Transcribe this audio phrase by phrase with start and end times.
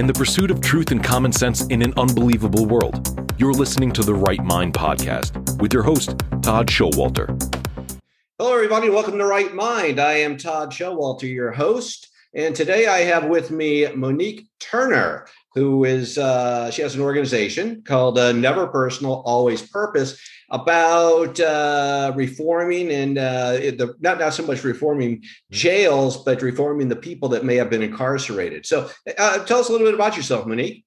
[0.00, 3.22] in the pursuit of truth and common sense in an unbelievable world.
[3.36, 7.28] You're listening to the Right Mind podcast with your host, Todd Schowalter.
[8.38, 8.88] Hello, everybody.
[8.88, 10.00] Welcome to Right Mind.
[10.00, 12.08] I am Todd Schowalter, your host.
[12.32, 17.82] And today I have with me Monique Turner, who is, uh, she has an organization
[17.82, 20.18] called uh, Never Personal, Always Purpose
[20.50, 26.96] about uh, reforming and uh, the, not, not so much reforming jails, but reforming the
[26.96, 28.66] people that may have been incarcerated.
[28.66, 30.84] So uh, tell us a little bit about yourself, Monique.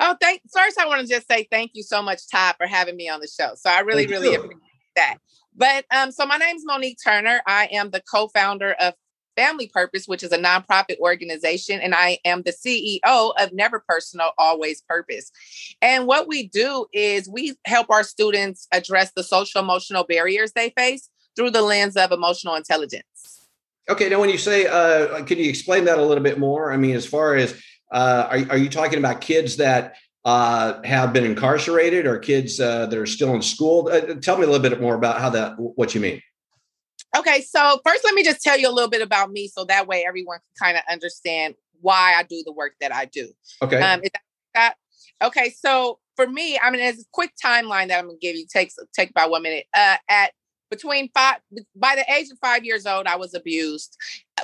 [0.00, 0.42] Oh, thank.
[0.52, 3.20] First, I want to just say thank you so much, Todd, for having me on
[3.20, 3.54] the show.
[3.56, 4.40] So I really, thank really you.
[4.40, 4.62] appreciate
[4.96, 5.18] that.
[5.54, 7.40] But um, so my name is Monique Turner.
[7.46, 8.94] I am the co-founder of
[9.38, 14.32] Family Purpose, which is a nonprofit organization, and I am the CEO of Never Personal,
[14.36, 15.30] Always Purpose.
[15.80, 20.70] And what we do is we help our students address the social emotional barriers they
[20.70, 23.46] face through the lens of emotional intelligence.
[23.88, 26.72] Okay, now when you say, uh, can you explain that a little bit more?
[26.72, 27.54] I mean, as far as
[27.92, 32.86] uh, are, are you talking about kids that uh, have been incarcerated or kids uh,
[32.86, 33.88] that are still in school?
[33.88, 36.20] Uh, tell me a little bit more about how that, what you mean.
[37.16, 39.86] Okay, so first, let me just tell you a little bit about me so that
[39.86, 43.28] way everyone can kind of understand why I do the work that I do.
[43.62, 43.80] Okay.
[43.80, 44.10] Um, is
[44.54, 44.74] that,
[45.22, 48.46] okay, so for me, I mean, as a quick timeline that I'm gonna give you
[48.52, 49.66] takes take about one minute.
[49.72, 50.32] Uh, at
[50.70, 51.36] between five
[51.76, 53.96] by the age of five years old, I was abused.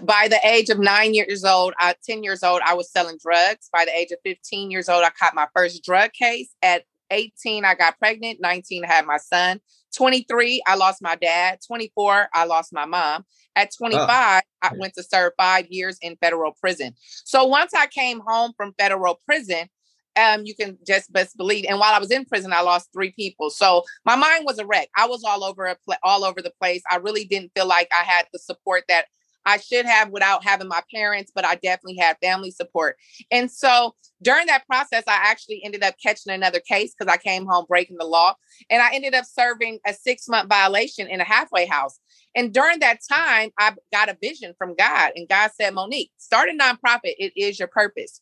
[0.03, 3.69] By the age of nine years old, I, 10 years old, I was selling drugs.
[3.73, 6.55] By the age of 15 years old, I caught my first drug case.
[6.63, 8.41] At 18, I got pregnant.
[8.41, 9.61] 19, I had my son.
[9.97, 11.61] 23, I lost my dad.
[11.67, 13.25] 24, I lost my mom.
[13.57, 14.41] At 25, oh.
[14.63, 16.95] I went to serve five years in federal prison.
[17.25, 19.69] So once I came home from federal prison,
[20.17, 21.67] um, you can just best believe.
[21.69, 23.51] And while I was in prison, I lost three people.
[23.51, 24.89] So my mind was a wreck.
[24.97, 26.83] I was all over a pl- all over the place.
[26.91, 29.07] I really didn't feel like I had the support that
[29.47, 32.97] I should have without having my parents, but I definitely had family support.
[33.31, 37.47] And so during that process, I actually ended up catching another case because I came
[37.47, 38.35] home breaking the law.
[38.71, 41.99] And I ended up serving a six month violation in a halfway house.
[42.35, 45.13] And during that time, I got a vision from God.
[45.15, 47.15] And God said, Monique, start a nonprofit.
[47.19, 48.21] It is your purpose.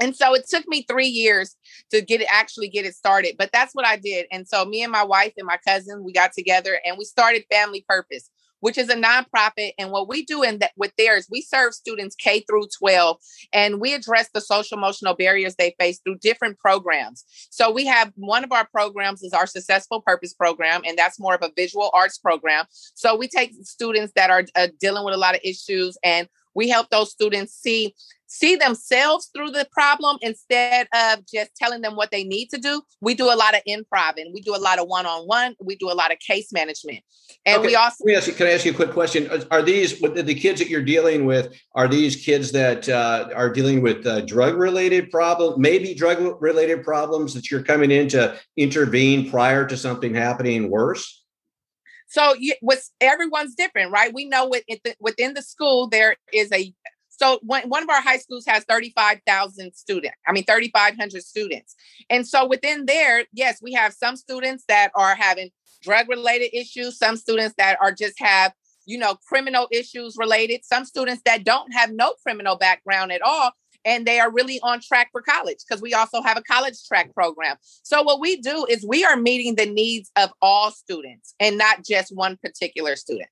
[0.00, 1.56] And so it took me three years
[1.90, 4.26] to get it actually get it started, but that's what I did.
[4.32, 7.44] And so me and my wife and my cousin, we got together and we started
[7.50, 8.28] Family Purpose
[8.64, 9.72] which is a nonprofit.
[9.78, 13.18] And what we do in that with theirs, we serve students K through 12,
[13.52, 17.26] and we address the social emotional barriers they face through different programs.
[17.50, 21.34] So we have one of our programs is our Successful Purpose program, and that's more
[21.34, 22.64] of a visual arts program.
[22.94, 26.68] So we take students that are uh, dealing with a lot of issues and we
[26.68, 27.94] help those students see
[28.34, 32.82] see themselves through the problem instead of just telling them what they need to do.
[33.00, 35.54] We do a lot of improv and we do a lot of one on one.
[35.62, 37.00] We do a lot of case management.
[37.46, 37.68] And okay.
[37.68, 38.04] we also.
[38.04, 39.30] Can I, ask you, can I ask you a quick question?
[39.50, 41.54] Are these the kids that you're dealing with?
[41.74, 46.82] Are these kids that uh, are dealing with uh, drug related problems, maybe drug related
[46.82, 51.23] problems that you're coming in to intervene prior to something happening worse?
[52.14, 54.14] So you, what's everyone's different, right?
[54.14, 56.72] We know within the, within the school there is a
[57.08, 61.74] so one, one of our high schools has 35,000 students, I mean, 3,500 students.
[62.08, 65.50] And so within there, yes, we have some students that are having
[65.82, 68.52] drug related issues, some students that are just have,
[68.86, 73.50] you know, criminal issues related, some students that don't have no criminal background at all.
[73.84, 77.14] And they are really on track for college because we also have a college track
[77.14, 77.56] program.
[77.82, 81.84] So, what we do is we are meeting the needs of all students and not
[81.84, 83.28] just one particular student.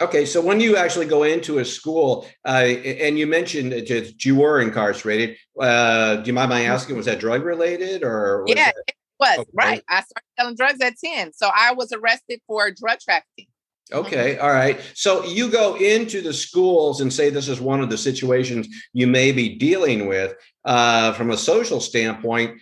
[0.00, 4.36] Okay, so when you actually go into a school, uh, and you mentioned that you
[4.36, 6.70] were incarcerated, uh, do you mind my mm-hmm.
[6.70, 8.44] asking, was that drug related or?
[8.46, 9.50] Yeah, it was okay.
[9.54, 9.82] right.
[9.88, 13.48] I started selling drugs at ten, so I was arrested for drug trafficking.
[13.92, 14.80] Okay, all right.
[14.94, 19.06] So you go into the schools and say this is one of the situations you
[19.06, 20.34] may be dealing with
[20.64, 22.60] uh, from a social standpoint.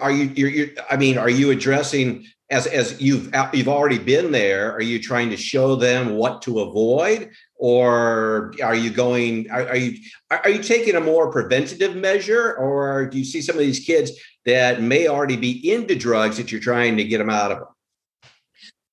[0.00, 0.24] Are you?
[0.34, 4.82] You're, you're, I mean, are you addressing as as you've you've already been there are
[4.82, 9.98] you trying to show them what to avoid or are you going are, are, you
[10.30, 14.12] are you taking a more preventative measure or do you see some of these kids
[14.46, 17.68] that may already be into drugs that you're trying to get them out of them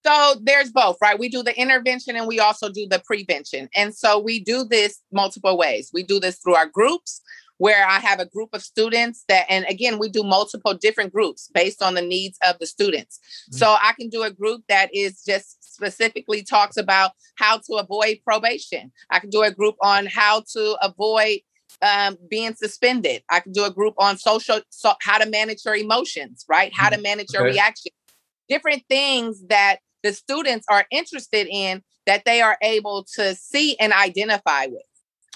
[0.05, 3.95] so there's both right we do the intervention and we also do the prevention and
[3.95, 7.21] so we do this multiple ways we do this through our groups
[7.57, 11.49] where I have a group of students that, and again, we do multiple different groups
[11.53, 13.19] based on the needs of the students.
[13.49, 13.57] Mm-hmm.
[13.57, 18.19] So I can do a group that is just specifically talks about how to avoid
[18.25, 18.91] probation.
[19.09, 21.39] I can do a group on how to avoid
[21.81, 23.23] um, being suspended.
[23.29, 26.71] I can do a group on social, so how to manage your emotions, right?
[26.73, 27.03] How to mm-hmm.
[27.03, 27.53] manage your okay.
[27.53, 27.91] reaction.
[28.49, 33.91] Different things that the students are interested in that they are able to see and
[33.91, 34.83] identify with.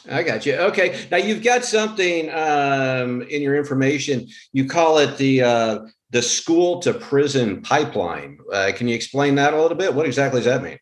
[0.10, 0.54] I got you.
[0.54, 1.08] Okay.
[1.10, 4.28] Now you've got something um, in your information.
[4.54, 5.80] You call it the uh,
[6.12, 8.38] the school to prison pipeline.
[8.54, 9.94] Uh, can you explain that a little bit?
[9.94, 10.78] What exactly does that mean?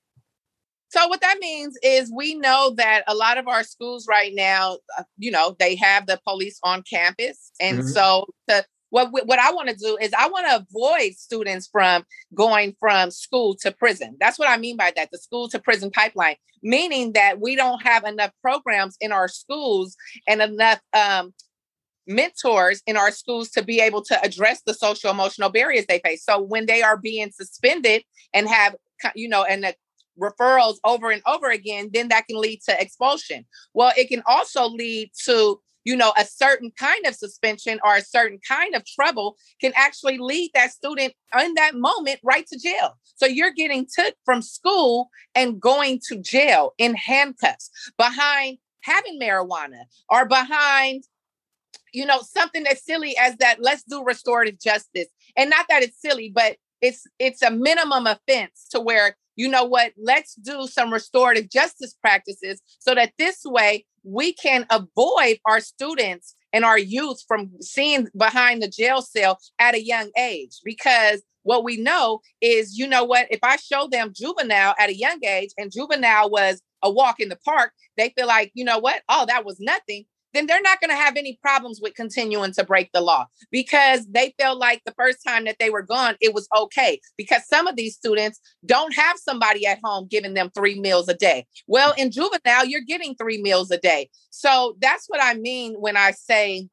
[0.90, 4.78] So what that means is we know that a lot of our schools right now,
[4.98, 7.88] uh, you know, they have the police on campus, and mm-hmm.
[7.88, 12.04] so to what what I want to do is I want to avoid students from
[12.34, 14.18] going from school to prison.
[14.20, 17.82] That's what I mean by that, the school to prison pipeline, meaning that we don't
[17.84, 19.96] have enough programs in our schools
[20.28, 21.34] and enough um,
[22.08, 26.24] mentors in our schools to be able to address the social emotional barriers they face.
[26.24, 28.04] So when they are being suspended
[28.34, 28.76] and have
[29.16, 29.76] you know and the
[30.20, 33.46] referrals over and over again, then that can lead to expulsion.
[33.74, 38.02] Well, it can also lead to you know, a certain kind of suspension or a
[38.02, 42.98] certain kind of trouble can actually lead that student in that moment right to jail.
[43.16, 49.84] So you're getting took from school and going to jail in handcuffs behind having marijuana
[50.10, 51.06] or behind
[51.94, 55.08] you know something as silly as that let's do restorative justice
[55.38, 59.64] and not that it's silly but it's it's a minimum offense to where you know
[59.64, 59.94] what?
[59.98, 66.36] Let's do some restorative justice practices so that this way we can avoid our students
[66.52, 70.60] and our youth from seeing behind the jail cell at a young age.
[70.66, 73.28] Because what we know is you know what?
[73.30, 77.30] If i show them juvenile at a young age and juvenile was a walk in
[77.30, 79.02] the park they feel like you know what?
[79.08, 82.64] Oh that was nothing then they're not going to have any problems with continuing to
[82.64, 86.34] break the law because they felt like the first time that they were gone, it
[86.34, 87.00] was okay.
[87.18, 91.14] Because some of these students don't have somebody at home giving them three meals a
[91.14, 91.46] day.
[91.68, 94.10] Well, in juvenile, you're getting three meals a day.
[94.30, 96.68] So that's what I mean when I say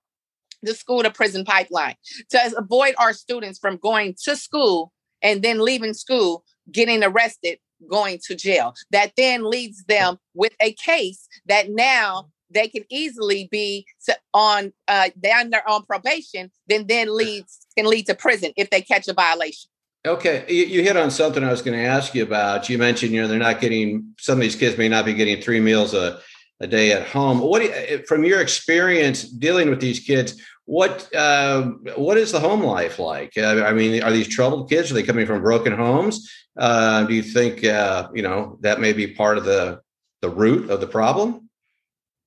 [0.63, 1.95] the school to prison pipeline
[2.31, 4.93] to avoid our students from going to school
[5.23, 7.59] and then leaving school, getting arrested,
[7.91, 8.75] going to jail.
[8.91, 13.87] That then leads them with a case that now they can easily be
[14.33, 19.09] on uh they're on probation, then then leads can lead to prison if they catch
[19.09, 19.71] a violation.
[20.07, 22.69] Okay, you, you hit on something I was going to ask you about.
[22.69, 25.41] You mentioned you know they're not getting some of these kids may not be getting
[25.41, 26.21] three meals a
[26.61, 27.41] a day at home.
[27.41, 30.41] What you, eh, from your experience dealing with these kids?
[30.67, 31.63] What uh,
[31.97, 33.37] what is the home life like?
[33.37, 34.91] Uh, I mean, are these troubled kids?
[34.91, 36.31] Are they coming from broken homes?
[36.59, 39.81] Uh, do you think uh, you know that may be part of the
[40.23, 41.44] the root of the problem?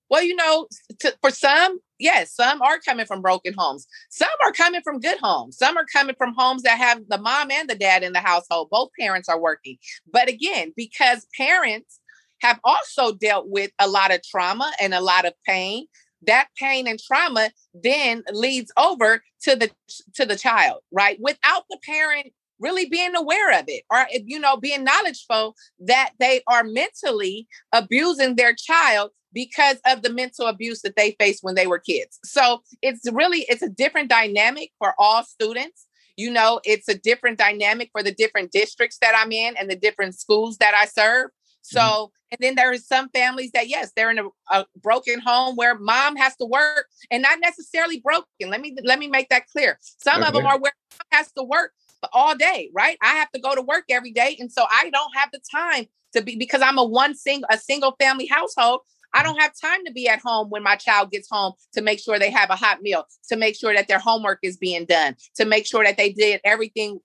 [0.09, 0.67] Well, you know,
[0.99, 3.87] to, for some, yes, some are coming from broken homes.
[4.09, 5.57] Some are coming from good homes.
[5.57, 8.69] Some are coming from homes that have the mom and the dad in the household.
[8.71, 9.77] Both parents are working.
[10.11, 11.99] But again, because parents
[12.41, 15.87] have also dealt with a lot of trauma and a lot of pain,
[16.25, 19.69] that pain and trauma then leads over to the
[20.15, 21.17] to the child, right?
[21.21, 22.27] Without the parent
[22.59, 28.35] really being aware of it or you know being knowledgeful that they are mentally abusing
[28.35, 32.19] their child because of the mental abuse that they faced when they were kids.
[32.23, 35.85] So it's really it's a different dynamic for all students.
[36.15, 39.75] You know, it's a different dynamic for the different districts that I'm in and the
[39.75, 41.29] different schools that I serve.
[41.61, 42.11] So, mm-hmm.
[42.31, 45.77] and then there is some families that, yes, they're in a, a, broken home where
[45.77, 48.49] mom has to work and not necessarily broken.
[48.49, 49.77] Let me let me make that clear.
[49.81, 50.27] Some okay.
[50.27, 51.73] of them are where mom has to work
[52.13, 52.97] all day, right?
[53.01, 55.85] I have to go to work every day, and so I don't have the time
[56.13, 58.81] to be because I'm a one single a single family household.
[59.13, 59.27] I mm-hmm.
[59.27, 62.19] don't have time to be at home when my child gets home to make sure
[62.19, 65.45] they have a hot meal, to make sure that their homework is being done, to
[65.45, 66.99] make sure that they did everything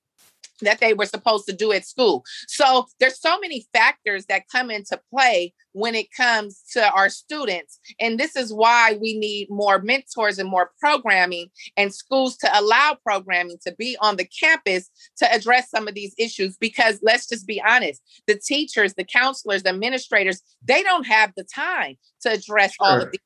[0.61, 2.25] that they were supposed to do at school.
[2.47, 7.79] So there's so many factors that come into play when it comes to our students.
[7.99, 12.97] And this is why we need more mentors and more programming and schools to allow
[13.03, 16.57] programming to be on the campus to address some of these issues.
[16.59, 21.45] Because let's just be honest, the teachers, the counselors, the administrators, they don't have the
[21.45, 22.87] time to address sure.
[22.87, 23.21] all of these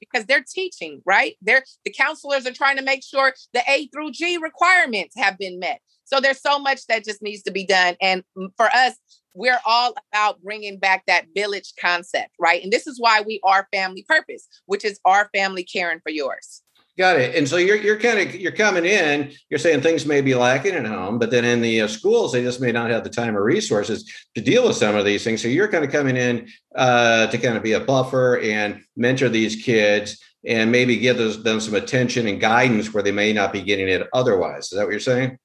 [0.00, 1.36] because they're teaching, right?
[1.42, 5.58] They're the counselors are trying to make sure the A through G requirements have been
[5.58, 5.80] met.
[6.04, 7.96] So there's so much that just needs to be done.
[8.00, 8.22] And
[8.56, 8.94] for us,
[9.34, 12.62] we're all about bringing back that village concept, right?
[12.62, 16.62] And this is why we are family purpose, which is our family caring for yours.
[16.96, 17.34] Got it.
[17.34, 19.32] And so you're you're kind of you're coming in.
[19.50, 22.42] You're saying things may be lacking at home, but then in the uh, schools they
[22.42, 25.42] just may not have the time or resources to deal with some of these things.
[25.42, 29.28] So you're kind of coming in uh, to kind of be a buffer and mentor
[29.28, 33.52] these kids and maybe give those, them some attention and guidance where they may not
[33.52, 34.70] be getting it otherwise.
[34.70, 35.36] Is that what you're saying?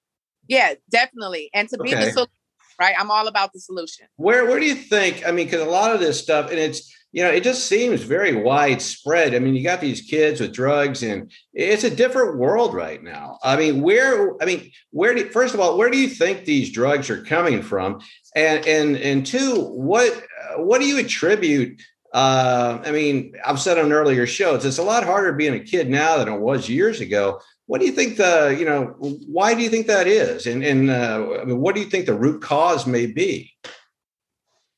[0.50, 1.50] Yeah, definitely.
[1.54, 2.06] And to be okay.
[2.06, 2.32] the solution,
[2.80, 2.96] right?
[3.00, 4.08] I'm all about the solution.
[4.18, 5.26] Where where do you think?
[5.26, 8.02] I mean, because a lot of this stuff, and it's you know, it just seems
[8.02, 9.34] very widespread.
[9.34, 13.40] I mean, you got these kids with drugs, and it's a different world right now.
[13.44, 14.36] I mean, where?
[14.42, 15.30] I mean, where do?
[15.30, 18.02] First of all, where do you think these drugs are coming from?
[18.36, 20.22] And and and two, what
[20.58, 21.80] what do you attribute?
[22.14, 25.90] uh, I mean, I've said on earlier shows, it's a lot harder being a kid
[25.90, 27.40] now than it was years ago.
[27.70, 28.96] What do you think the, you know,
[29.28, 30.48] why do you think that is?
[30.48, 31.22] And, and uh,
[31.54, 33.54] what do you think the root cause may be?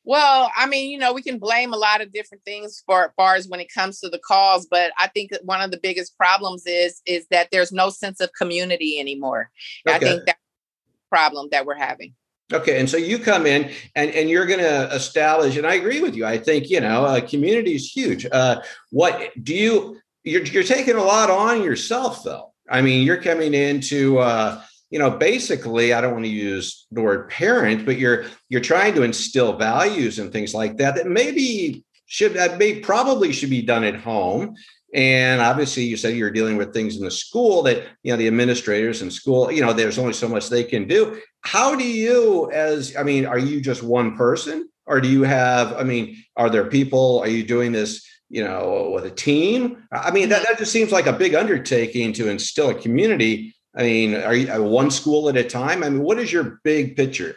[0.03, 3.11] Well, I mean, you know, we can blame a lot of different things for as
[3.15, 5.79] far as when it comes to the cause, but I think that one of the
[5.81, 9.51] biggest problems is is that there's no sense of community anymore.
[9.87, 9.95] Okay.
[9.95, 10.39] I think that's
[10.85, 12.13] the problem that we're having.
[12.51, 16.01] Okay, and so you come in and, and you're going to establish, and I agree
[16.01, 16.25] with you.
[16.25, 18.25] I think you know, uh, community is huge.
[18.29, 19.97] Uh, what do you?
[20.25, 22.50] You're, you're taking a lot on yourself, though.
[22.71, 27.01] I mean, you're coming into, uh, you know, basically, I don't want to use the
[27.01, 31.83] word parent, but you're you're trying to instill values and things like that that maybe
[32.05, 34.55] should that may probably should be done at home
[34.93, 38.27] and obviously, you said you're dealing with things in the school that, you know, the
[38.27, 41.21] administrators in school, you know, there's only so much they can do.
[41.41, 45.73] How do you, as, I mean, are you just one person or do you have,
[45.73, 49.83] I mean, are there people, are you doing this, you know, with a team?
[49.91, 53.53] I mean, that, that just seems like a big undertaking to instill a community.
[53.75, 55.83] I mean, are you uh, one school at a time?
[55.83, 57.35] I mean, what is your big picture?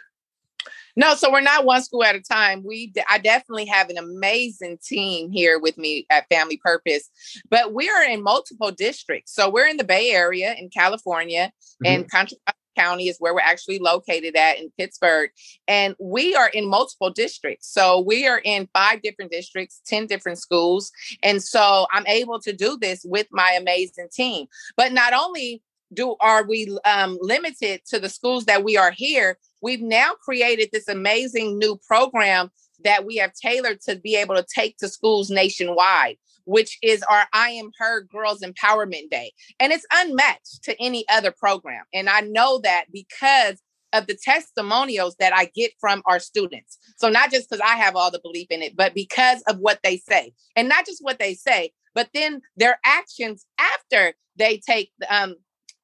[0.97, 2.63] No, so we're not one school at a time.
[2.65, 7.09] We I definitely have an amazing team here with me at Family Purpose,
[7.49, 9.33] but we are in multiple districts.
[9.33, 11.51] So we're in the Bay Area in California,
[11.83, 11.85] mm-hmm.
[11.85, 12.37] and Contra
[12.75, 15.29] County is where we're actually located at in Pittsburgh.
[15.67, 17.67] And we are in multiple districts.
[17.67, 20.91] So we are in five different districts, 10 different schools.
[21.23, 24.47] And so I'm able to do this with my amazing team.
[24.77, 25.61] But not only
[25.93, 30.69] do are we um, limited to the schools that we are here we've now created
[30.71, 32.51] this amazing new program
[32.83, 37.25] that we have tailored to be able to take to schools nationwide which is our
[37.33, 39.33] I Am Her Girls Empowerment Day.
[39.59, 41.83] And it's unmatched to any other program.
[41.93, 43.61] And I know that because
[43.93, 46.77] of the testimonials that I get from our students.
[46.97, 49.79] So, not just because I have all the belief in it, but because of what
[49.83, 50.33] they say.
[50.55, 55.35] And not just what they say, but then their actions after they take um,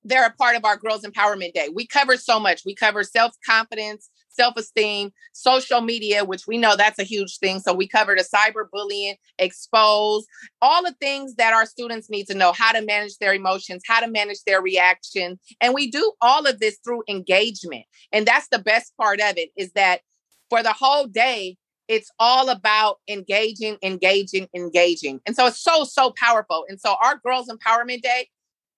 [0.04, 1.70] they're a part of our Girls Empowerment Day.
[1.74, 2.64] We cover so much.
[2.66, 7.60] We cover self confidence, self esteem, social media, which we know that's a huge thing.
[7.60, 10.26] So we cover the cyberbullying, expose,
[10.62, 14.00] all the things that our students need to know how to manage their emotions, how
[14.00, 15.40] to manage their reaction.
[15.60, 17.86] And we do all of this through engagement.
[18.12, 20.02] And that's the best part of it is that
[20.50, 21.58] for the whole day,
[21.88, 25.20] it's all about engaging, engaging, engaging.
[25.26, 26.66] And so it's so, so powerful.
[26.70, 28.28] And so our Girls Empowerment Day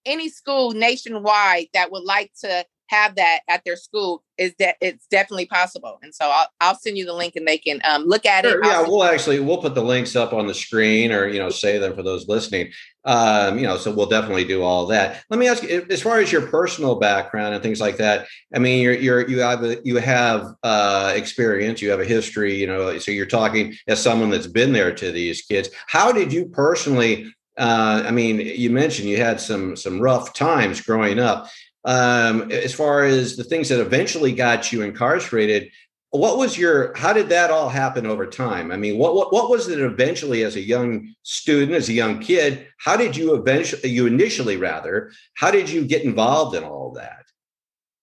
[0.06, 5.06] any school nationwide that would like to have that at their school is that it's
[5.08, 6.00] definitely possible.
[6.02, 8.60] And so i'll, I'll send you the link and they can um, look at sure,
[8.60, 11.50] it yeah we'll actually we'll put the links up on the screen or you know
[11.50, 12.72] say them for those listening.
[13.06, 15.24] Um, you know so we'll definitely do all that.
[15.30, 18.60] Let me ask you as far as your personal background and things like that i
[18.60, 22.68] mean you're, you're you have a, you have uh, experience you have a history you
[22.68, 25.70] know so you're talking as someone that's been there to these kids.
[25.88, 30.82] How did you personally uh, I mean, you mentioned you had some some rough times
[30.82, 31.48] growing up.
[31.86, 35.70] Um, as far as the things that eventually got you incarcerated,
[36.12, 36.96] what was your?
[36.96, 38.72] How did that all happen over time?
[38.72, 42.20] I mean, what what what was it eventually as a young student, as a young
[42.20, 42.68] kid?
[42.78, 47.26] How did you eventually, you initially rather, how did you get involved in all that?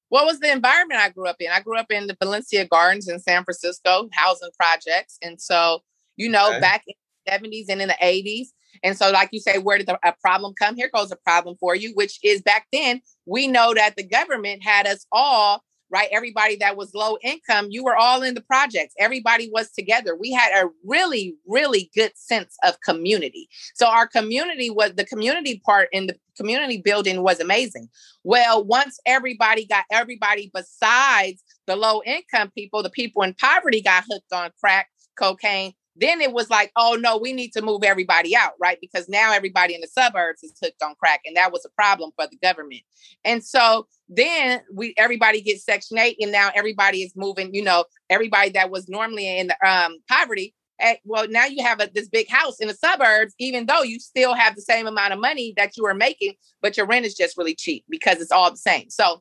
[0.09, 1.53] What was the environment I grew up in?
[1.53, 5.83] I grew up in the Valencia Gardens in San Francisco, housing projects, and so
[6.21, 6.61] you know, okay.
[6.61, 6.95] back in
[7.25, 8.49] the 70s and in the 80s,
[8.83, 10.77] and so, like you say, where did the, a problem come?
[10.77, 14.63] Here goes a problem for you, which is back then, we know that the government
[14.63, 16.09] had us all, right?
[16.13, 18.95] Everybody that was low income, you were all in the projects.
[18.99, 20.17] Everybody was together.
[20.17, 23.49] We had a really, really good sense of community.
[23.75, 27.89] So, our community was the community part in the community building was amazing.
[28.25, 34.05] Well, once everybody got everybody besides the low income people, the people in poverty got
[34.09, 38.35] hooked on crack, cocaine, then it was like, oh no, we need to move everybody
[38.35, 38.79] out, right?
[38.81, 42.11] Because now everybody in the suburbs is hooked on crack, and that was a problem
[42.17, 42.83] for the government.
[43.25, 47.55] And so then we everybody gets Section Eight, and now everybody is moving.
[47.55, 50.55] You know, everybody that was normally in the um, poverty.
[50.83, 54.01] At, well, now you have a, this big house in the suburbs, even though you
[54.01, 57.15] still have the same amount of money that you were making, but your rent is
[57.15, 58.89] just really cheap because it's all the same.
[58.89, 59.21] So,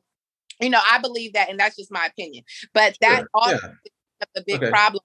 [0.58, 2.44] you know, I believe that, and that's just my opinion.
[2.72, 3.28] But that sure.
[3.34, 3.58] all yeah.
[4.34, 4.70] the big okay.
[4.70, 5.02] problem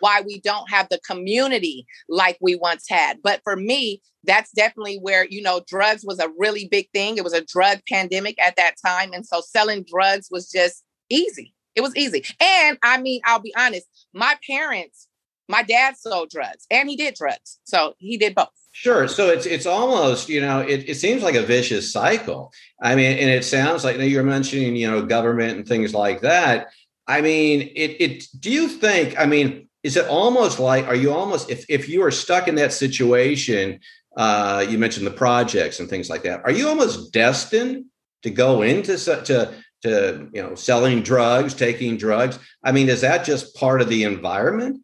[0.00, 3.18] why we don't have the community like we once had.
[3.22, 7.16] But for me, that's definitely where, you know, drugs was a really big thing.
[7.16, 9.12] It was a drug pandemic at that time.
[9.12, 11.54] And so selling drugs was just easy.
[11.74, 12.24] It was easy.
[12.40, 15.06] And I mean, I'll be honest, my parents,
[15.48, 17.58] my dad sold drugs and he did drugs.
[17.64, 18.48] So he did both.
[18.72, 19.08] Sure.
[19.08, 22.52] So it's it's almost, you know, it, it seems like a vicious cycle.
[22.82, 26.20] I mean, and it sounds like you are mentioning, you know, government and things like
[26.20, 26.68] that.
[27.06, 31.12] I mean, it it do you think, I mean, is it almost like are you
[31.12, 33.78] almost if if you are stuck in that situation?
[34.16, 36.40] Uh, you mentioned the projects and things like that.
[36.44, 37.84] Are you almost destined
[38.22, 42.36] to go into such to to you know selling drugs, taking drugs?
[42.64, 44.82] I mean, is that just part of the environment?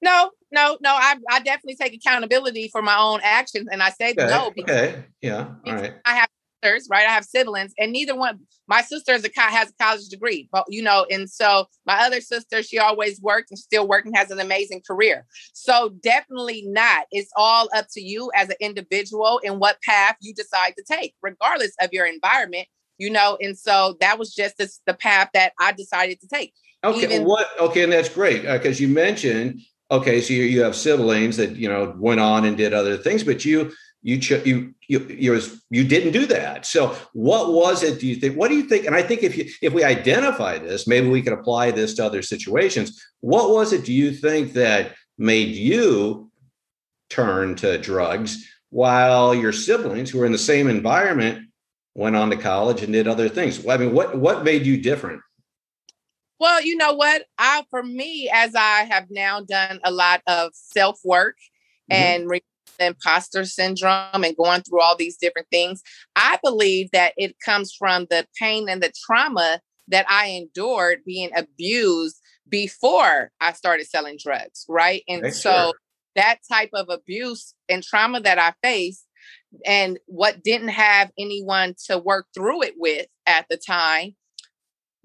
[0.00, 0.90] No, no, no.
[0.90, 4.26] I, I definitely take accountability for my own actions, and I say okay.
[4.26, 4.52] no.
[4.60, 5.04] okay.
[5.20, 5.48] Yeah.
[5.66, 5.94] All right.
[6.04, 6.25] I have
[6.66, 7.06] sisters, right?
[7.06, 8.40] I have siblings, and neither one.
[8.68, 12.20] My sister is a, has a college degree, but you know, and so my other
[12.20, 15.26] sister, she always worked and still working, has an amazing career.
[15.52, 17.06] So definitely not.
[17.10, 21.14] It's all up to you as an individual and what path you decide to take,
[21.22, 22.66] regardless of your environment.
[22.98, 26.54] You know, and so that was just this, the path that I decided to take.
[26.82, 27.46] Okay, Even, what?
[27.60, 31.56] Okay, and that's great because uh, you mentioned okay, so you, you have siblings that
[31.56, 33.72] you know went on and did other things, but you
[34.02, 36.64] you you you you you didn't do that.
[36.66, 37.98] So what was it?
[37.98, 38.36] Do you think?
[38.36, 38.86] What do you think?
[38.86, 42.04] And I think if you if we identify this, maybe we can apply this to
[42.04, 43.02] other situations.
[43.20, 43.84] What was it?
[43.84, 46.30] Do you think that made you
[47.10, 51.48] turn to drugs while your siblings who were in the same environment
[51.94, 53.66] went on to college and did other things?
[53.66, 55.20] I mean, what what made you different?
[56.38, 57.24] Well, you know what?
[57.38, 61.38] I for me, as I have now done a lot of self work
[61.90, 62.02] mm-hmm.
[62.02, 62.30] and
[62.78, 65.82] imposter syndrome and going through all these different things.
[66.14, 71.30] I believe that it comes from the pain and the trauma that I endured being
[71.36, 75.02] abused before I started selling drugs, right?
[75.08, 75.72] And so sure.
[76.16, 79.04] that type of abuse and trauma that I faced
[79.64, 84.14] and what didn't have anyone to work through it with at the time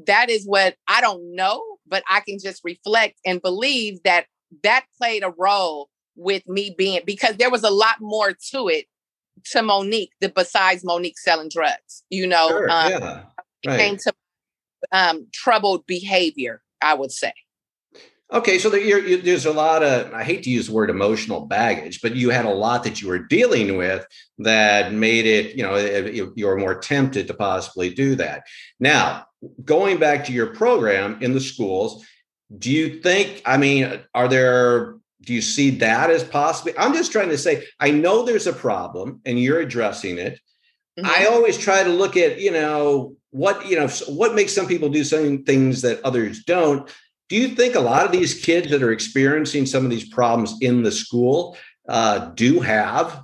[0.08, 4.26] that is what I don't know, but I can just reflect and believe that
[4.64, 5.90] that played a role
[6.22, 8.86] with me being because there was a lot more to it
[9.52, 12.04] to Monique that besides Monique selling drugs.
[12.10, 13.24] You know, sure, um, yeah,
[13.66, 13.80] right.
[13.80, 14.14] came to
[14.92, 16.62] um, troubled behavior.
[16.82, 17.34] I would say.
[18.34, 21.46] Okay, so there, you're, there's a lot of I hate to use the word emotional
[21.48, 24.06] baggage, but you had a lot that you were dealing with
[24.38, 28.44] that made it you know you, you were more tempted to possibly do that.
[28.80, 29.26] Now,
[29.66, 32.06] going back to your program in the schools,
[32.58, 33.42] do you think?
[33.46, 37.64] I mean, are there do you see that as possibly i'm just trying to say
[37.80, 40.40] i know there's a problem and you're addressing it.
[41.00, 41.06] Mm-hmm.
[41.06, 44.90] i always try to look at you know what you know what makes some people
[44.90, 46.90] do some things that others don't.
[47.30, 50.56] Do you think a lot of these kids that are experiencing some of these problems
[50.62, 51.58] in the school
[51.88, 53.24] uh, do have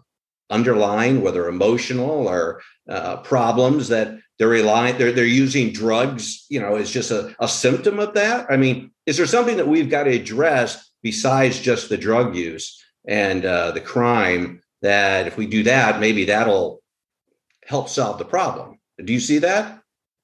[0.49, 6.77] underlying whether emotional or uh, problems that they're relying they're, they're using drugs you know
[6.77, 8.47] is just a, a symptom of that?
[8.49, 12.83] I mean is there something that we've got to address besides just the drug use
[13.07, 16.81] and uh, the crime that if we do that maybe that'll
[17.65, 18.79] help solve the problem.
[19.03, 19.81] Do you see that?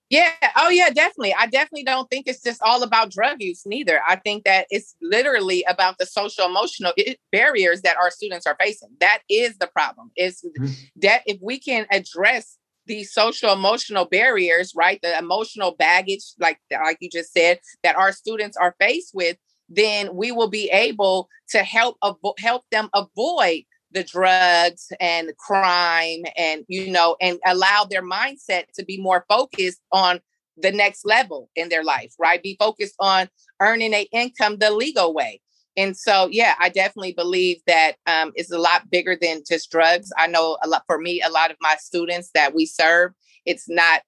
[0.10, 0.32] Yeah.
[0.56, 1.34] Oh yeah definitely.
[1.34, 4.00] I definitely don't think it's just all about drug use neither.
[4.08, 6.94] I think that it's literally about the social emotional
[7.32, 8.90] barriers that our students are facing.
[9.00, 10.12] That is the problem.
[10.16, 10.72] Is mm-hmm.
[10.98, 16.98] that if we can address these social emotional barriers right the emotional baggage like like
[17.00, 19.38] you just said that our students are faced with
[19.76, 25.34] then we will be able to help avo- help them avoid the drugs and the
[25.34, 30.20] crime and you know and allow their mindset to be more focused on
[30.58, 32.44] the next level in their life right?
[32.44, 35.42] Be focused on earning a income the legal way.
[35.78, 40.12] And so yeah i definitely believe that um, it's a lot bigger than just drugs.
[40.18, 43.12] I know a lot for me a lot of my students that we serve
[43.46, 44.02] it's not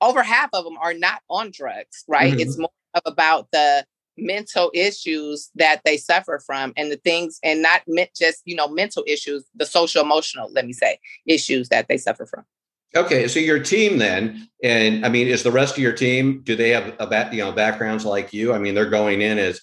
[0.00, 2.32] over half of them are not on drugs right?
[2.32, 2.40] Mm-hmm.
[2.40, 3.84] it's more of about the
[4.16, 7.82] mental issues that they suffer from and the things and not
[8.16, 12.26] just you know mental issues the social emotional let me say issues that they suffer
[12.26, 12.44] from.
[12.94, 16.54] Okay so your team then and i mean is the rest of your team do
[16.54, 18.52] they have a back you know backgrounds like you?
[18.52, 19.60] I mean they're going in as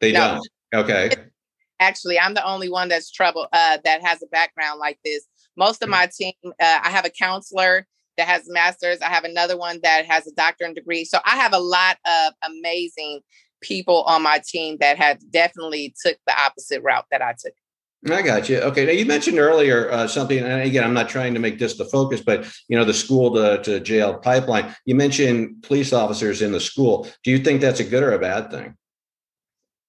[0.00, 0.38] they no.
[0.72, 0.82] don't.
[0.82, 1.10] Okay.
[1.78, 5.26] Actually i'm the only one that's trouble uh, that has a background like this.
[5.56, 5.92] Most of hmm.
[5.92, 7.86] my team uh, i have a counselor
[8.18, 9.00] that has master's.
[9.00, 11.06] I have another one that has a doctorate degree.
[11.06, 13.20] So i have a lot of amazing
[13.60, 17.52] people on my team that have definitely took the opposite route that I took.
[18.08, 18.58] I got you.
[18.60, 18.86] Okay.
[18.86, 21.84] Now you mentioned earlier uh, something, and again, I'm not trying to make this the
[21.84, 24.74] focus, but you know, the school to, to jail pipeline.
[24.86, 27.06] You mentioned police officers in the school.
[27.24, 28.74] Do you think that's a good or a bad thing?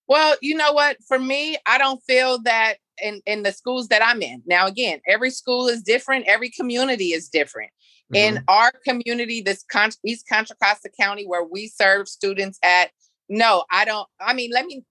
[0.08, 0.98] Well, you know what?
[1.08, 4.44] For me, I don't feel that in in the schools that I'm in.
[4.46, 6.28] Now, again, every school is different.
[6.28, 7.72] Every community is different.
[8.14, 8.38] Mm-hmm.
[8.38, 12.92] In our community, this Con- East Contra Costa County, where we serve students at
[13.32, 14.08] no, I don't.
[14.20, 14.84] I mean, let me.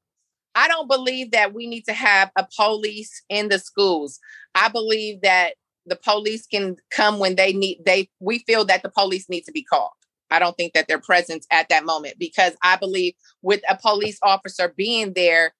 [0.54, 4.18] I don't believe that we need to have a police in the schools.
[4.54, 7.82] I believe that the police can come when they need.
[7.84, 9.92] They we feel that the police need to be called.
[10.30, 14.18] I don't think that their presence at that moment because I believe with a police
[14.22, 15.52] officer being there,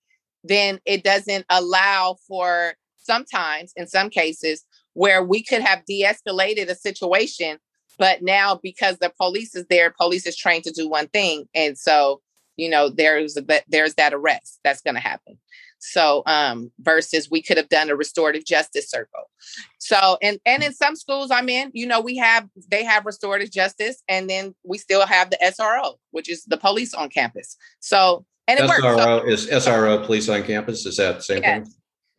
[0.43, 4.65] then it doesn't allow for sometimes, in some cases,
[4.95, 7.59] where we could have de-escalated a situation,
[7.99, 11.77] but now because the police is there, police is trained to do one thing, and
[11.77, 12.23] so
[12.61, 15.39] you know there's a, there's that arrest that's going to happen.
[15.79, 19.31] So um versus we could have done a restorative justice circle.
[19.79, 23.51] So and and in some schools I'm in, you know, we have they have restorative
[23.51, 27.57] justice and then we still have the SRO, which is the police on campus.
[27.81, 29.03] So and it SRO works.
[29.03, 30.85] So, is SRO police on campus.
[30.85, 31.63] Is that the same thing?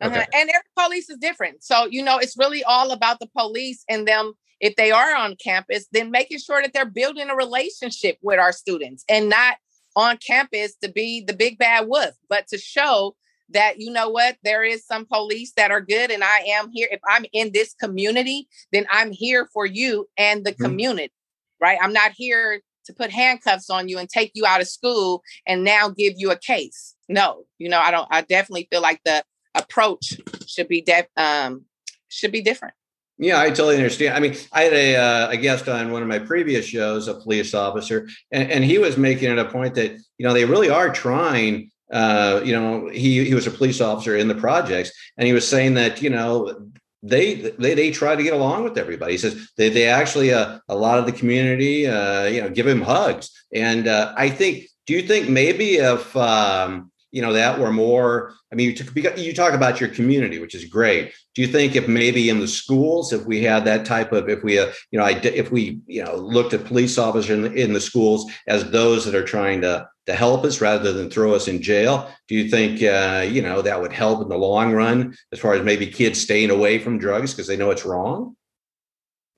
[0.00, 0.10] Uh-huh.
[0.10, 0.26] Okay.
[0.34, 1.62] And every police is different.
[1.62, 5.36] So, you know, it's really all about the police and them if they are on
[5.36, 9.56] campus, then making sure that they're building a relationship with our students and not
[9.96, 13.16] on campus to be the big bad wolf, but to show
[13.50, 16.88] that you know what there is some police that are good and i am here.
[16.90, 20.64] If i'm in this community then i'm here for you and the mm-hmm.
[20.64, 21.12] community
[21.60, 21.78] right?
[21.80, 25.62] I'm not here to put handcuffs on you and take you out of school and
[25.62, 26.96] now give you a case.
[27.08, 29.22] No you know i don't i definitely feel like the
[29.54, 31.64] approach should be def, um
[32.08, 32.74] should be different
[33.22, 34.14] yeah, I totally understand.
[34.14, 37.14] I mean, I had a, uh, a guest on one of my previous shows, a
[37.14, 40.70] police officer, and, and he was making it a point that you know they really
[40.70, 45.26] are trying uh, you know, he he was a police officer in the projects, and
[45.26, 46.70] he was saying that you know
[47.02, 49.12] they they they try to get along with everybody.
[49.12, 52.66] He says they they actually uh, a lot of the community uh, you know give
[52.66, 54.64] him hugs, and uh, I think.
[54.84, 58.34] Do you think maybe if um, you know that were more?
[58.50, 61.12] I mean, you, you talk about your community, which is great.
[61.34, 64.42] Do you think if maybe in the schools, if we had that type of, if
[64.42, 67.72] we, uh, you know, if we, you know, looked at police officers in the, in
[67.72, 71.46] the schools as those that are trying to to help us rather than throw us
[71.46, 72.10] in jail.
[72.26, 75.54] Do you think uh, you know that would help in the long run as far
[75.54, 78.36] as maybe kids staying away from drugs because they know it's wrong?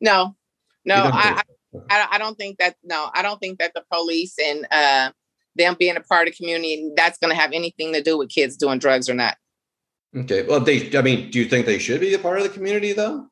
[0.01, 0.37] No,
[0.85, 1.43] no, I,
[1.91, 2.77] I, I don't think that.
[2.83, 5.11] No, I don't think that the police and uh,
[5.57, 8.29] them being a part of the community that's going to have anything to do with
[8.29, 9.37] kids doing drugs or not.
[10.17, 10.43] Okay.
[10.43, 10.97] Well, they.
[10.97, 13.27] I mean, do you think they should be a part of the community though?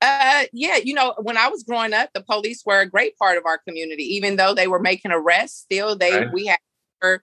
[0.00, 3.38] Uh, yeah, you know, when I was growing up, the police were a great part
[3.38, 4.02] of our community.
[4.14, 6.32] Even though they were making arrests, still they right.
[6.32, 6.58] we had
[7.00, 7.22] were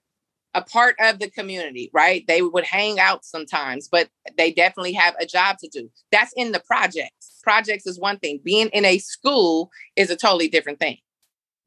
[0.54, 2.24] a part of the community, right?
[2.26, 5.90] They would hang out sometimes, but they definitely have a job to do.
[6.10, 7.38] That's in the projects.
[7.42, 8.40] Projects is one thing.
[8.42, 10.98] Being in a school is a totally different thing.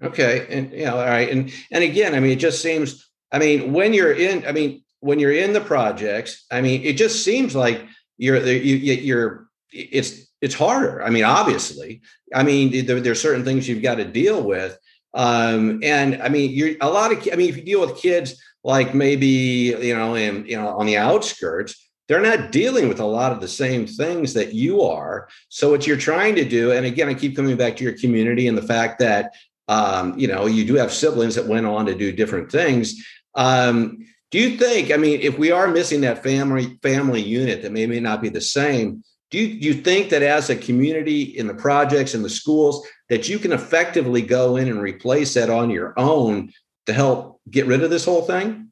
[0.02, 3.10] Okay, and you know, all right, and and again, I mean, it just seems.
[3.32, 6.94] I mean, when you're in, I mean, when you're in the projects, I mean, it
[6.94, 7.84] just seems like
[8.18, 11.02] you're you, you're it's it's harder.
[11.02, 12.02] I mean, obviously,
[12.34, 14.78] I mean, there, there's certain things you've got to deal with.
[15.14, 18.42] Um, and I mean, you're a lot of, I mean, if you deal with kids
[18.64, 23.06] like maybe, you know, in, you know, on the outskirts, they're not dealing with a
[23.06, 25.30] lot of the same things that you are.
[25.48, 28.48] So what you're trying to do, and again, I keep coming back to your community
[28.48, 29.34] and the fact that,
[29.68, 33.06] um, you know, you do have siblings that went on to do different things.
[33.36, 37.72] Um, do you think, I mean, if we are missing that family family unit that
[37.72, 41.22] may, may not be the same, do you, do you think that as a community
[41.22, 45.50] in the projects and the schools that you can effectively go in and replace that
[45.50, 46.52] on your own
[46.86, 48.72] to help get rid of this whole thing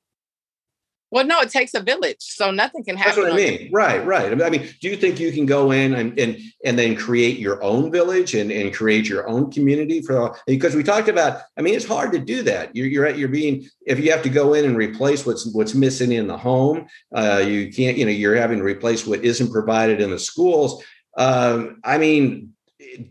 [1.11, 3.23] well, no, it takes a village, so nothing can happen.
[3.23, 3.69] That's what I mean.
[3.73, 4.41] Right, right.
[4.41, 7.61] I mean, do you think you can go in and and, and then create your
[7.61, 11.41] own village and, and create your own community for because we talked about.
[11.57, 12.73] I mean, it's hard to do that.
[12.73, 16.13] You're you're you're being if you have to go in and replace what's what's missing
[16.13, 16.87] in the home.
[17.13, 17.97] Uh, you can't.
[17.97, 20.81] You know, you're having to replace what isn't provided in the schools.
[21.17, 22.53] Um, I mean,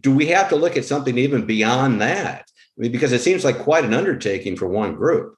[0.00, 2.46] do we have to look at something even beyond that?
[2.78, 5.36] I mean, because it seems like quite an undertaking for one group.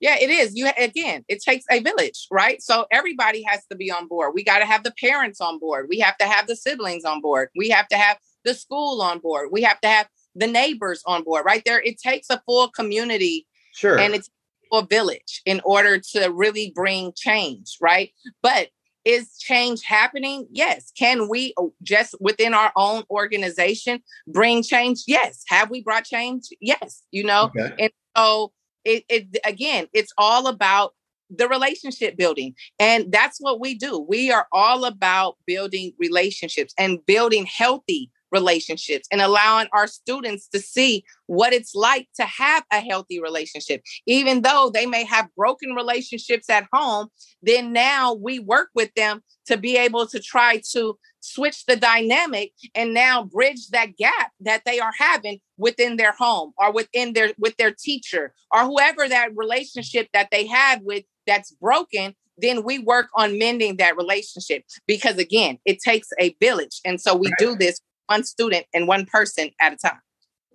[0.00, 0.54] Yeah, it is.
[0.54, 2.62] You again, it takes a village, right?
[2.62, 4.32] So everybody has to be on board.
[4.34, 5.86] We got to have the parents on board.
[5.88, 7.48] We have to have the siblings on board.
[7.56, 9.48] We have to have the school on board.
[9.50, 11.80] We have to have the neighbors on board, right there.
[11.80, 14.30] It takes a full community, sure, and it's
[14.72, 18.10] a village in order to really bring change, right?
[18.42, 18.68] But
[19.04, 20.46] is change happening?
[20.50, 20.92] Yes.
[20.96, 25.04] Can we oh, just within our own organization bring change?
[25.06, 25.44] Yes.
[25.48, 26.48] Have we brought change?
[26.60, 27.02] Yes.
[27.10, 27.74] You know, okay.
[27.78, 28.52] and so
[28.88, 30.94] it, it again, it's all about
[31.30, 32.54] the relationship building.
[32.78, 33.98] And that's what we do.
[33.98, 40.60] We are all about building relationships and building healthy relationships and allowing our students to
[40.60, 43.82] see what it's like to have a healthy relationship.
[44.06, 47.08] Even though they may have broken relationships at home,
[47.42, 52.52] then now we work with them to be able to try to switch the dynamic
[52.74, 57.32] and now bridge that gap that they are having within their home or within their
[57.38, 62.78] with their teacher or whoever that relationship that they have with that's broken then we
[62.78, 67.56] work on mending that relationship because again it takes a village and so we do
[67.56, 70.00] this one student and one person at a time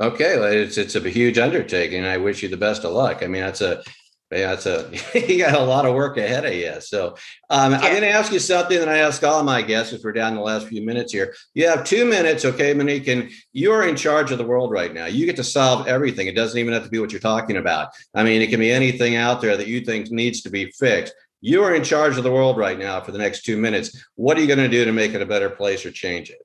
[0.02, 2.04] Okay, well, it's it's a huge undertaking.
[2.04, 3.22] I wish you the best of luck.
[3.22, 3.84] I mean, that's a
[4.32, 4.90] yeah, it's a
[5.28, 6.82] you got a lot of work ahead of you.
[6.82, 7.16] So
[7.52, 7.78] um, yeah.
[7.78, 10.12] I'm going to ask you something that I ask all of my guests if we're
[10.12, 11.36] down the last few minutes here.
[11.54, 15.06] You have two minutes, okay, Monique, and you're in charge of the world right now.
[15.06, 16.26] You get to solve everything.
[16.26, 17.90] It doesn't even have to be what you're talking about.
[18.16, 21.14] I mean, it can be anything out there that you think needs to be fixed.
[21.40, 24.04] You are in charge of the world right now for the next two minutes.
[24.16, 26.43] What are you going to do to make it a better place or change it?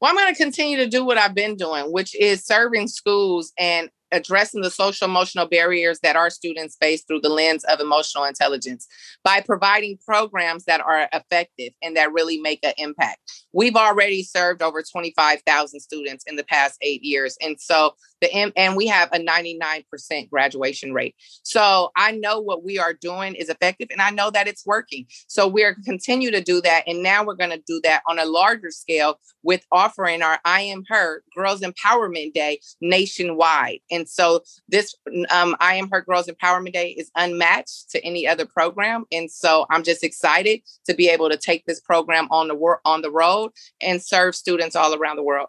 [0.00, 3.52] Well, I'm going to continue to do what I've been doing, which is serving schools
[3.58, 8.24] and addressing the social emotional barriers that our students face through the lens of emotional
[8.24, 8.86] intelligence
[9.24, 13.18] by providing programs that are effective and that really make an impact.
[13.52, 17.94] We've already served over 25,000 students in the past 8 years and so
[18.26, 21.14] the and we have a 99% graduation rate.
[21.42, 25.06] So I know what we are doing is effective and I know that it's working.
[25.26, 28.24] So we're continue to do that and now we're going to do that on a
[28.24, 33.80] larger scale with offering our I am her Girls Empowerment Day nationwide.
[33.90, 34.94] And so this
[35.30, 39.66] um, I am her Girls Empowerment Day is unmatched to any other program and so
[39.70, 43.10] I'm just excited to be able to take this program on the work on the
[43.10, 45.48] road and serve students all around the world.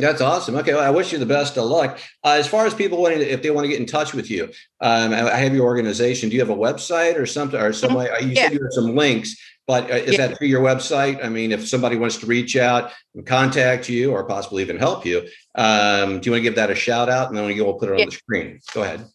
[0.00, 0.56] That's awesome.
[0.56, 1.98] Okay, well, I wish you the best of luck.
[2.24, 4.30] Uh, as far as people wanting, to, if they want to get in touch with
[4.30, 4.44] you,
[4.80, 6.28] um, I have your organization.
[6.28, 8.10] Do you have a website or something, or some way?
[8.10, 8.44] Uh, you yeah.
[8.44, 9.36] said you have some links,
[9.66, 10.28] but uh, is yeah.
[10.28, 11.24] that through your website?
[11.24, 15.04] I mean, if somebody wants to reach out and contact you, or possibly even help
[15.06, 17.88] you, um, do you want to give that a shout out, and then we'll put
[17.88, 18.04] it on yeah.
[18.06, 18.60] the screen?
[18.74, 19.06] Go ahead.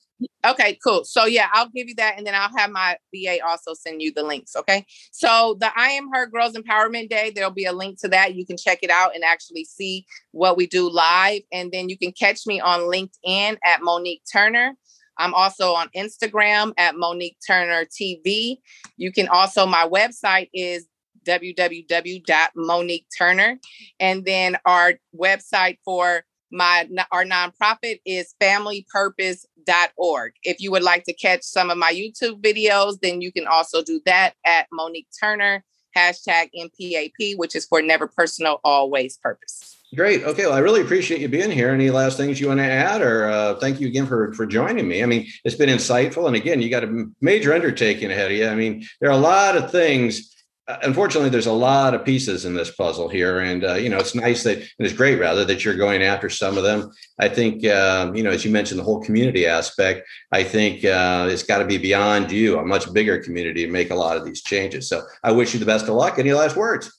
[0.46, 1.04] Okay, cool.
[1.04, 4.14] So yeah, I'll give you that, and then I'll have my VA also send you
[4.14, 4.56] the links.
[4.56, 4.86] Okay.
[5.12, 8.36] So the I Am Her Girls Empowerment Day, there'll be a link to that.
[8.36, 11.98] You can check it out and actually see what we do live, and then you
[11.98, 14.76] can catch me on LinkedIn at Monique Turner.
[15.18, 18.58] I'm also on Instagram at Monique Turner TV.
[18.98, 20.88] You can also my website is
[21.26, 23.58] www.moniqueturner,
[24.00, 30.34] and then our website for my our nonprofit is familypurpose.org.
[30.44, 33.84] If you would like to catch some of my YouTube videos, then you can also
[33.84, 35.64] do that at Monique Turner,
[35.96, 39.76] hashtag NPAP, which is for never personal, always purpose.
[39.96, 40.24] Great.
[40.24, 40.46] Okay.
[40.46, 41.70] Well, I really appreciate you being here.
[41.70, 44.88] Any last things you want to add, or uh, thank you again for for joining
[44.88, 45.02] me.
[45.02, 48.48] I mean, it's been insightful, and again, you got a major undertaking ahead of you.
[48.48, 50.35] I mean, there are a lot of things
[50.68, 54.16] unfortunately there's a lot of pieces in this puzzle here and uh, you know it's
[54.16, 56.92] nice that it's great rather that you're going after some of them.
[57.20, 61.28] I think um, you know as you mentioned the whole community aspect i think uh,
[61.30, 64.26] it's got to be beyond you a much bigger community to make a lot of
[64.26, 64.90] these changes.
[64.90, 66.18] So i wish you the best of luck.
[66.18, 66.92] Any last words?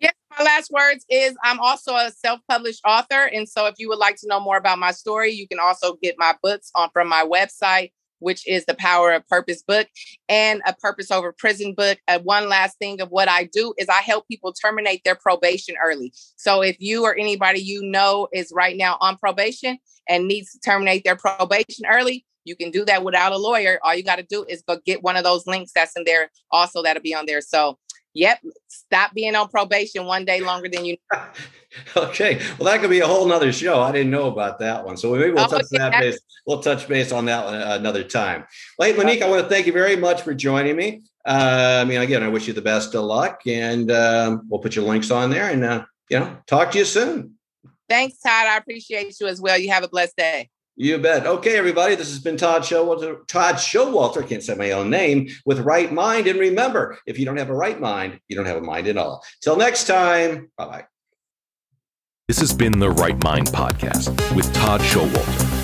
[0.00, 3.98] Yes, my last words is I'm also a self-published author, and so if you would
[3.98, 7.08] like to know more about my story, you can also get my books on from
[7.08, 9.86] my website, which is the Power of Purpose book,
[10.28, 11.98] and a Purpose Over Prison book.
[12.08, 15.74] Uh, one last thing of what I do is I help people terminate their probation
[15.84, 16.12] early.
[16.36, 20.60] So if you or anybody you know is right now on probation and needs to
[20.60, 23.78] terminate their probation early, you can do that without a lawyer.
[23.82, 26.30] All you got to do is go get one of those links that's in there.
[26.52, 27.40] Also, that'll be on there.
[27.40, 27.76] So
[28.16, 28.40] Yep.
[28.68, 30.96] Stop being on probation one day longer than you.
[31.96, 32.40] okay.
[32.58, 33.82] Well, that could be a whole nother show.
[33.82, 34.96] I didn't know about that one.
[34.96, 36.18] So maybe we'll oh, touch that base.
[36.46, 38.46] We'll touch base on that another time.
[38.78, 41.02] Well, hey, Monique, I want to thank you very much for joining me.
[41.26, 44.76] Uh, I mean, again, I wish you the best of luck, and um, we'll put
[44.76, 47.34] your links on there, and uh, you know, talk to you soon.
[47.88, 48.46] Thanks, Todd.
[48.46, 49.58] I appreciate you as well.
[49.58, 50.48] You have a blessed day.
[50.78, 51.26] You bet.
[51.26, 51.94] Okay, everybody.
[51.94, 53.26] This has been Todd Schowalter.
[53.26, 54.22] Todd Schowalter.
[54.22, 56.26] I can't say my own name with right mind.
[56.26, 58.98] And remember, if you don't have a right mind, you don't have a mind at
[58.98, 59.24] all.
[59.40, 60.50] Till next time.
[60.58, 60.84] Bye bye.
[62.28, 65.55] This has been the Right Mind Podcast with Todd Schowalter.